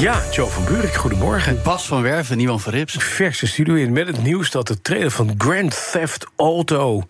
[0.00, 1.62] Ja, Joe van Buurik, goedemorgen.
[1.62, 2.94] Bas van Werven, Niemand van Rips.
[2.98, 7.02] Verse studio in met het nieuws dat de trailer van Grand Theft Auto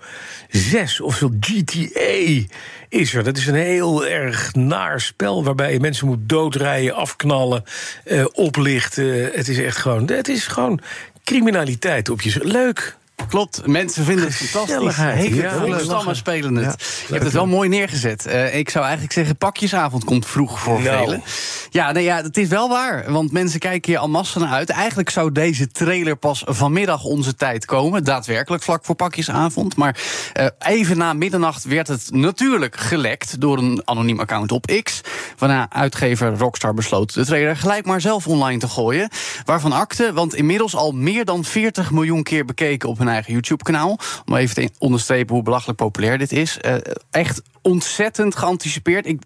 [0.49, 2.55] 6, oftewel GTA,
[2.89, 3.25] is er.
[3.25, 7.65] Dat is een heel erg naar spel waarbij je mensen moet doodrijden, afknallen,
[8.05, 9.31] eh, oplichten.
[9.33, 10.81] Het is echt gewoon, het is gewoon
[11.25, 12.41] criminaliteit op je.
[12.43, 13.01] Leuk.
[13.33, 14.97] Klopt, mensen vinden het fantastisch.
[14.97, 16.65] Het, volle stammen spelen het.
[16.65, 18.27] Ja, je hebt het wel mooi neergezet.
[18.27, 21.05] Eh, ik zou eigenlijk zeggen, pakjesavond komt vroeg voor Nou.
[21.05, 21.23] velen.
[21.71, 23.13] Ja, nee, ja, het is wel waar.
[23.13, 24.71] Want mensen kijken hier al massa naar uit.
[24.71, 28.05] Eigenlijk zou deze trailer pas vanmiddag onze tijd komen.
[28.05, 29.77] Daadwerkelijk vlak voor pakjesavond.
[29.77, 30.01] Maar
[30.33, 33.41] eh, even na middernacht werd het natuurlijk gelekt...
[33.41, 35.01] door een anoniem account op X.
[35.43, 39.09] Waarna uitgever Rockstar besloot de trailer gelijk maar zelf online te gooien.
[39.45, 42.89] Waarvan akte, want inmiddels al meer dan 40 miljoen keer bekeken...
[42.89, 43.99] op hun eigen YouTube-kanaal.
[44.27, 46.59] Om even te onderstrepen hoe belachelijk populair dit is.
[46.59, 46.75] Eh,
[47.11, 49.07] echt ontzettend geanticipeerd.
[49.07, 49.23] Ik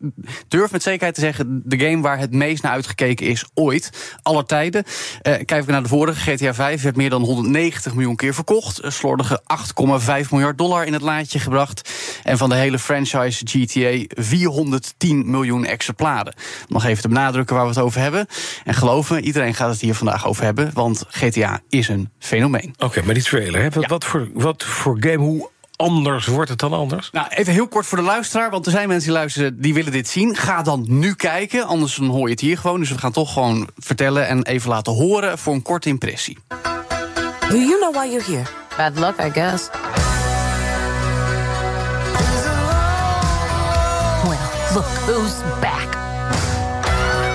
[0.48, 1.62] durf met zekerheid te zeggen...
[1.64, 4.16] de game waar het meest naar uitgekeken is ooit.
[4.22, 4.84] Aller tijden.
[5.22, 6.82] Eh, kijken we naar de vorige, GTA 5...
[6.82, 8.82] werd meer dan 190 miljoen keer verkocht.
[8.84, 9.42] Een slordige
[10.24, 11.90] 8,5 miljard dollar in het laadje gebracht.
[12.22, 16.34] En van de hele franchise GTA 410 miljoen exemplaren.
[16.68, 18.26] Nog even te benadrukken waar we het over hebben.
[18.64, 20.70] En geloof me, iedereen gaat het hier vandaag over hebben...
[20.74, 22.74] want GTA is een fenomeen.
[22.78, 23.70] Oké, maar die trailer, hè?
[23.70, 23.88] Wat, Ja.
[23.88, 27.10] wat, voor, wat voor game, hoe anders wordt het dan anders?
[27.12, 29.92] Nou, even heel kort voor de luisteraar, want er zijn mensen die luisteren die willen
[29.92, 30.36] dit zien.
[30.36, 32.80] Ga dan nu kijken, anders dan hoor je het hier gewoon.
[32.80, 36.38] Dus we gaan toch gewoon vertellen en even laten horen voor een korte impressie.
[37.48, 38.46] Do you know why you're here?
[38.76, 39.68] Bad luck, I guess.
[44.24, 44.38] Well,
[44.74, 45.90] look who's back.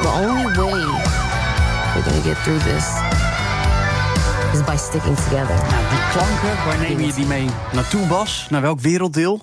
[0.02, 0.86] The only way
[1.96, 3.11] we're gonna get through this
[4.54, 5.56] is by sticking together.
[5.70, 8.48] Nou, die klanken, waar neem je die mee naartoe, Bas?
[8.50, 9.42] Naar welk werelddeel?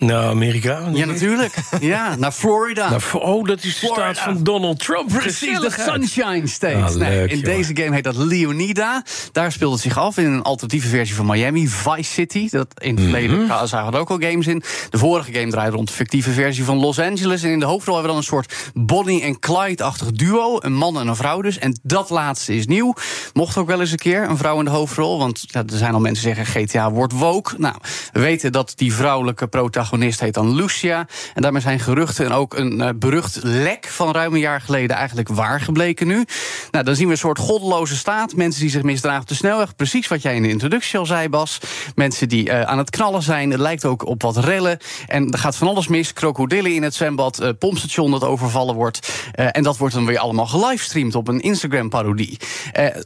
[0.00, 0.82] Nou, Amerika?
[0.92, 1.54] Ja, natuurlijk.
[1.80, 2.96] Ja, naar Florida.
[3.12, 4.12] Oh, dat is de Florida.
[4.14, 5.08] staat van Donald Trump.
[5.08, 5.70] Precies, de.
[5.78, 6.76] Sunshine State.
[6.76, 9.04] Ah, Nee, leuk, in deze game heet dat Leonida.
[9.32, 12.48] Daar speelt het zich af in een alternatieve versie van Miami, Vice City.
[12.50, 13.66] Dat in het verleden Mhm.
[13.66, 14.62] zagen we ook al games in.
[14.90, 17.42] De vorige game draaide rond de fictieve versie van Los Angeles.
[17.42, 20.56] En in de hoofdrol hebben we dan een soort Bonnie en Clyde-achtig duo.
[20.60, 21.58] Een man en een vrouw dus.
[21.58, 22.94] En dat laatste is nieuw.
[23.32, 25.18] Mocht ook wel eens een keer een vrouw in de hoofdrol.
[25.18, 27.54] Want ja, er zijn al mensen die zeggen GTA wordt woke.
[27.58, 27.74] Nou,
[28.12, 31.06] we weten dat die vrouwelijke protagonist heet dan Lucia.
[31.34, 34.96] En daarmee zijn geruchten en ook een eh, berucht lek van ruim een jaar geleden
[34.96, 36.24] eigenlijk waar gebleken nu.
[36.70, 38.34] Nou, dan zien we een soort goddeloze staat.
[38.36, 39.76] Mensen die zich misdragen op de snelweg.
[39.76, 41.58] Precies wat jij in de introductie al zei, Bas.
[41.94, 43.50] Mensen die eh, aan het knallen zijn.
[43.50, 44.78] Het lijkt ook op wat rellen.
[45.06, 46.12] En er gaat van alles mis.
[46.12, 47.38] Krokodillen in het zwembad.
[47.38, 49.08] eh, pompstation dat overvallen wordt.
[49.32, 52.38] En dat wordt dan weer allemaal gelivestreamd op een Instagram-parodie.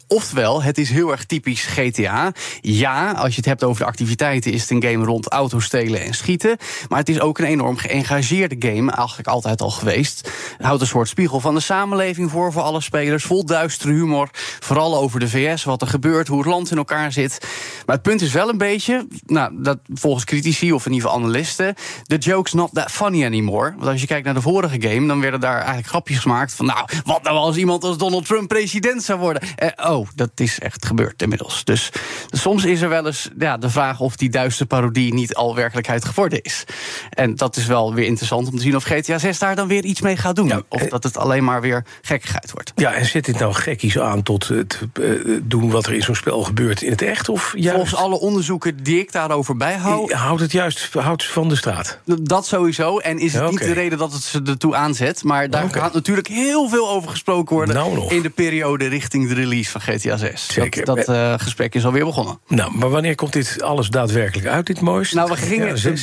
[0.09, 2.33] Oftewel, het is heel erg typisch GTA.
[2.61, 4.53] Ja, als je het hebt over de activiteiten...
[4.53, 6.56] is het een game rond auto's stelen en schieten.
[6.88, 8.92] Maar het is ook een enorm geëngageerde game.
[8.92, 10.30] Eigenlijk altijd al geweest.
[10.58, 12.52] Houdt een soort spiegel van de samenleving voor...
[12.52, 13.24] voor alle spelers.
[13.24, 14.28] Vol duistere humor.
[14.60, 17.38] Vooral over de VS, wat er gebeurt, hoe het land in elkaar zit.
[17.86, 19.06] Maar het punt is wel een beetje...
[19.26, 21.74] Nou, dat volgens critici of in ieder geval analisten...
[22.06, 23.74] the joke's not that funny anymore.
[23.76, 25.06] Want als je kijkt naar de vorige game...
[25.06, 26.66] dan werden daar eigenlijk grapjes gemaakt van...
[26.66, 29.42] nou, wat nou als iemand als Donald Trump president zou worden?
[29.56, 31.64] Eh, oh, dat is echt gebeurd inmiddels.
[31.64, 31.91] Dus
[32.30, 34.00] soms is er wel eens ja, de vraag...
[34.00, 36.63] of die duistere parodie niet al werkelijkheid geworden is.
[37.10, 39.84] En dat is wel weer interessant om te zien of GTA 6 daar dan weer
[39.84, 40.48] iets mee gaat doen.
[40.48, 42.72] Ja, of eh, dat het alleen maar weer gekkigheid wordt.
[42.76, 45.10] Ja, en zet dit nou gekkies aan tot het eh,
[45.42, 47.28] doen wat er in zo'n spel gebeurt in het echt?
[47.28, 50.12] Of juist, Volgens alle onderzoeken die ik daarover bijhoud...
[50.12, 51.98] houdt het juist houdt van de straat?
[52.04, 52.98] Dat sowieso.
[52.98, 55.22] En is het Ja, niet de reden dat het ze ertoe aanzet.
[55.22, 57.74] Maar daar gaat natuurlijk heel veel over gesproken worden.
[57.74, 60.47] Nou in de periode richting de release van GTA 6.
[60.47, 60.84] Zeker.
[60.84, 62.38] Dat, dat eh, gesprek is alweer begonnen.
[62.48, 65.16] Nou, maar wanneer komt dit alles daadwerkelijk uit, dit mooiste?
[65.16, 65.94] Nou, we gingen Ja.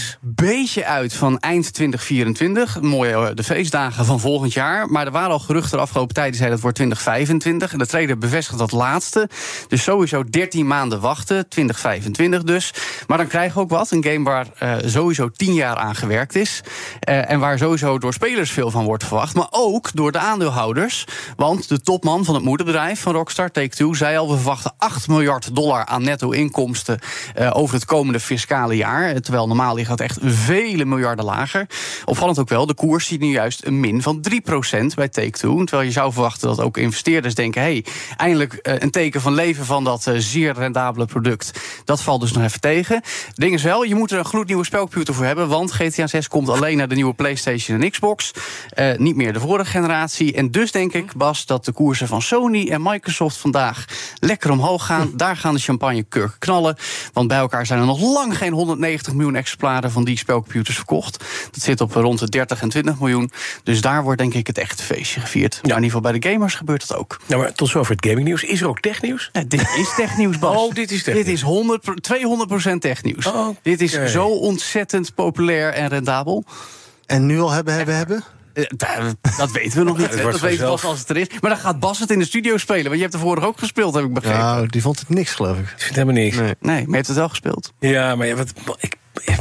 [0.58, 2.82] Beetje uit van eind 2024.
[2.82, 4.90] Mooie eh, de feestdagen van volgend jaar.
[4.90, 7.72] Maar er waren al geruchten de afgelopen tijd die zeiden dat wordt 2025.
[7.72, 9.30] En de trailer bevestigt dat laatste.
[9.68, 11.50] Dus sowieso 13 maanden wachten.
[11.50, 12.74] 2025 dus.
[13.08, 13.92] Maar dan krijgen we ook wat.
[13.92, 16.62] Een game waar eh, sowieso 10 jaar aan gewerkt is.
[17.00, 19.36] Eh, en waar sowieso door spelers veel van wordt verwacht.
[19.36, 21.06] Maar ook door de aandeelhouders.
[21.36, 24.30] Want de topman van het moederbedrijf van Rockstar, Take-Two, zei al...
[24.30, 27.00] we verwachten 8 miljard dollar aan netto-inkomsten...
[27.34, 29.20] eh, over het komende fiscale jaar.
[29.20, 31.68] Terwijl normaal ligt dat echt vele miljarden lager.
[32.06, 34.34] Opvallend ook wel, de koers ziet nu juist een min van 3%
[34.96, 35.64] bij Take-Two.
[35.64, 37.86] Terwijl je zou verwachten dat ook investeerders denken: hey,
[38.18, 41.60] eindelijk eh, een teken van leven van dat eh, zeer rendabele product.
[41.86, 42.96] Dat valt dus nog even tegen.
[42.96, 45.48] Het ding is wel, je moet er een gloednieuwe spelcomputer voor hebben.
[45.48, 48.32] Want GTA 6 komt alleen naar de nieuwe PlayStation en Xbox.
[48.70, 50.34] Eh, niet meer de vorige generatie.
[50.34, 53.86] En dus denk ik, Bas, dat de koersen van Sony en Microsoft vandaag
[54.20, 55.12] lekker omhoog gaan.
[55.16, 56.78] Daar gaan de champagnekurken knallen.
[57.14, 61.18] Want bij elkaar zijn er nog lang geen 190 miljoen exemplaren van die spelcomputers verkocht.
[61.52, 63.32] Dat zit op rond de 30 en 20 miljoen.
[63.64, 65.54] Dus daar wordt denk ik het echt feestje gevierd.
[65.54, 67.20] Maar in ieder geval bij de gamers gebeurt dat ook.
[67.28, 68.44] Nou, maar tot zover het gamingnieuws.
[68.44, 69.30] Is er ook technieuws?
[69.34, 70.56] Nee, dit is technieuws, Bas.
[70.58, 71.26] Oh, dit is technieuws.
[71.26, 71.84] Dit is 100,
[72.74, 73.26] 200% technieuws.
[73.26, 73.48] Oh.
[73.62, 76.44] Dit is zo ontzettend populair en rendabel.
[77.06, 78.24] En nu al hebben, hebben, hebben?
[78.54, 80.22] Eh, da- Dat weten we nog niet.
[80.22, 81.28] Dat weten we pas als het er is.
[81.42, 82.84] Maar dan gaat Bas het in de studio spelen.
[82.84, 84.40] Want je hebt er vorig ook gespeeld, heb ik begrepen.
[84.40, 85.64] Nou, die vond het niks, geloof ik.
[85.64, 86.36] Ik vind helemaal niks.
[86.38, 86.56] Nee.
[86.60, 87.74] Nee, maar je hebt het wel gespeeld.
[87.80, 88.98] Ja, maar ja, wat, ik, Het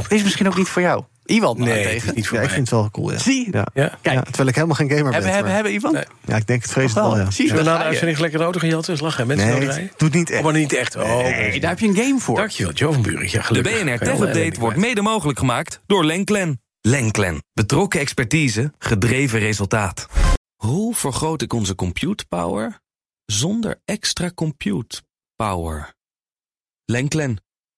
[0.09, 1.03] is misschien ook niet voor jou.
[1.25, 2.15] Iwan nee, het is tegen.
[2.15, 2.55] niet voor Ja, ik mij.
[2.57, 3.17] vind het wel cool, ja.
[3.17, 3.51] Zie je?
[3.51, 3.67] Ja.
[3.73, 3.97] Ja.
[4.01, 4.15] Kijk.
[4.15, 5.13] Ja, terwijl ik helemaal geen gamer ben.
[5.13, 5.93] Hebben, hebben, maar- hebben, Ivan?
[5.93, 6.03] Nee.
[6.25, 7.17] Ja, ik denk het vrees het Wel.
[7.17, 7.31] ja.
[7.31, 7.89] Zie je, Zullen we daar na de je.
[7.89, 8.93] uitzending lekker een auto jatten?
[8.93, 9.91] Is lachen, mensen Nee, het rijden?
[9.97, 10.39] doet niet echt.
[10.39, 10.95] Oh, maar niet echt.
[10.95, 12.35] Oh, Nee, daar heb je een game voor.
[12.35, 13.23] Dankjewel, Joe van Buren.
[13.25, 13.73] Ja, De gelukkig.
[13.73, 16.61] BNR Kan je Tech Update wordt mede mogelijk gemaakt door Lenklen.
[16.81, 17.43] Lenklen.
[17.53, 20.07] Betrokken expertise, gedreven resultaat.
[20.55, 22.79] Hoe vergroot ik onze compute power
[23.25, 25.01] zonder extra compute
[25.35, 25.93] power?
[26.85, 27.43] Lenklen.